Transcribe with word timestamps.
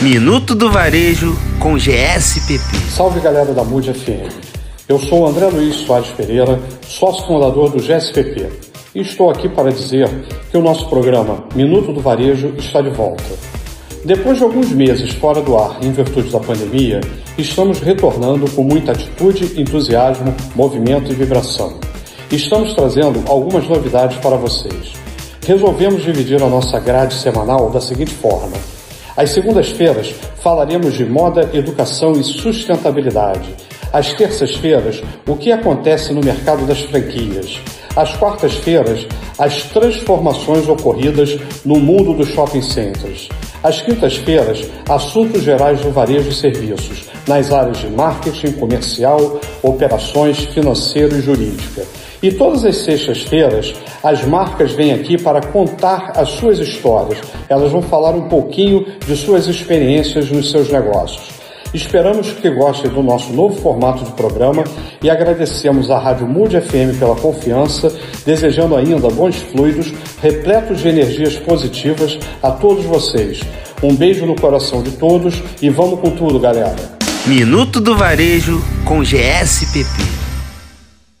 Minuto 0.00 0.54
do 0.54 0.70
Varejo 0.70 1.34
com 1.58 1.78
GSPP. 1.78 2.76
Salve 2.94 3.18
galera 3.18 3.54
da 3.54 3.64
Mude 3.64 3.94
FM. 3.94 4.30
Eu 4.86 4.98
sou 4.98 5.22
o 5.22 5.26
André 5.26 5.46
Luiz 5.46 5.74
Soares 5.76 6.10
Pereira, 6.10 6.60
sócio 6.86 7.26
fundador 7.26 7.70
do 7.70 7.80
GSPP. 7.80 8.46
E 8.94 9.00
estou 9.00 9.30
aqui 9.30 9.48
para 9.48 9.70
dizer 9.70 10.06
que 10.50 10.56
o 10.58 10.60
nosso 10.60 10.86
programa 10.90 11.44
Minuto 11.54 11.94
do 11.94 12.00
Varejo 12.00 12.52
está 12.58 12.82
de 12.82 12.90
volta. 12.90 13.24
Depois 14.04 14.36
de 14.36 14.44
alguns 14.44 14.70
meses 14.70 15.14
fora 15.14 15.40
do 15.40 15.56
ar 15.56 15.82
em 15.82 15.90
virtude 15.92 16.28
da 16.28 16.40
pandemia, 16.40 17.00
estamos 17.38 17.80
retornando 17.80 18.50
com 18.50 18.62
muita 18.62 18.92
atitude, 18.92 19.58
entusiasmo, 19.58 20.34
movimento 20.54 21.10
e 21.10 21.14
vibração. 21.14 21.80
Estamos 22.30 22.74
trazendo 22.74 23.24
algumas 23.30 23.66
novidades 23.66 24.18
para 24.18 24.36
vocês. 24.36 24.92
Resolvemos 25.46 26.02
dividir 26.02 26.42
a 26.42 26.50
nossa 26.50 26.78
grade 26.78 27.14
semanal 27.14 27.70
da 27.70 27.80
seguinte 27.80 28.12
forma. 28.12 28.76
Às 29.16 29.30
segundas-feiras 29.30 30.14
falaremos 30.42 30.94
de 30.94 31.04
moda, 31.06 31.48
educação 31.54 32.12
e 32.12 32.22
sustentabilidade. 32.22 33.54
Às 33.90 34.12
terças-feiras, 34.12 35.02
o 35.26 35.34
que 35.36 35.50
acontece 35.50 36.12
no 36.12 36.20
mercado 36.20 36.66
das 36.66 36.80
franquias. 36.82 37.58
Às 37.96 38.14
quartas-feiras, 38.14 39.06
as 39.38 39.62
transformações 39.62 40.68
ocorridas 40.68 41.38
no 41.64 41.76
mundo 41.76 42.12
dos 42.12 42.28
shopping 42.28 42.60
centers. 42.60 43.30
Às 43.62 43.80
quintas-feiras, 43.80 44.68
assuntos 44.86 45.42
gerais 45.42 45.80
do 45.80 45.90
varejo 45.90 46.28
e 46.28 46.34
serviços, 46.34 47.06
nas 47.26 47.50
áreas 47.50 47.78
de 47.78 47.88
marketing, 47.88 48.52
comercial, 48.52 49.40
operações, 49.62 50.40
financeiro 50.44 51.16
e 51.16 51.22
jurídica. 51.22 51.84
E 52.26 52.32
todas 52.32 52.64
as 52.64 52.78
sextas-feiras, 52.78 53.72
as 54.02 54.24
marcas 54.24 54.72
vêm 54.72 54.92
aqui 54.92 55.16
para 55.16 55.40
contar 55.40 56.10
as 56.16 56.30
suas 56.30 56.58
histórias. 56.58 57.20
Elas 57.48 57.70
vão 57.70 57.80
falar 57.80 58.16
um 58.16 58.22
pouquinho 58.22 58.84
de 59.06 59.16
suas 59.16 59.46
experiências 59.46 60.28
nos 60.28 60.50
seus 60.50 60.68
negócios. 60.68 61.28
Esperamos 61.72 62.32
que 62.32 62.50
gostem 62.50 62.90
do 62.90 63.00
nosso 63.00 63.32
novo 63.32 63.54
formato 63.62 64.04
de 64.04 64.10
programa 64.10 64.64
e 65.00 65.08
agradecemos 65.08 65.88
à 65.88 66.00
Rádio 66.00 66.26
Mude 66.26 66.60
FM 66.60 66.98
pela 66.98 67.14
confiança, 67.14 67.96
desejando 68.24 68.74
ainda 68.74 69.08
bons 69.08 69.36
fluidos, 69.36 69.92
repletos 70.20 70.80
de 70.80 70.88
energias 70.88 71.36
positivas 71.36 72.18
a 72.42 72.50
todos 72.50 72.84
vocês. 72.86 73.38
Um 73.80 73.94
beijo 73.94 74.26
no 74.26 74.34
coração 74.34 74.82
de 74.82 74.90
todos 74.90 75.40
e 75.62 75.70
vamos 75.70 76.00
com 76.00 76.10
tudo, 76.10 76.40
galera. 76.40 76.74
Minuto 77.24 77.80
do 77.80 77.96
Varejo 77.96 78.60
com 78.84 79.04
GSPP. 79.04 80.25